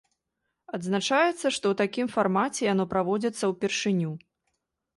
Адзначаецца, 0.77 1.35
што 1.41 1.51
ў 1.71 1.75
такім 1.83 2.07
фармаце 2.15 2.61
яно 2.73 2.89
праводзіцца 2.97 3.53
ўпершыню. 3.55 4.11